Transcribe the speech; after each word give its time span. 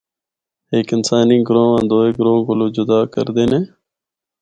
ہک 0.71 0.87
انسانی 0.95 1.37
گروہ 1.47 1.69
آں 1.77 1.83
دوہے 1.89 2.09
گروہ 2.17 2.39
کولوں 2.45 2.69
جدا 2.75 2.99
کردے 3.13 3.45
نے۔ 3.51 3.61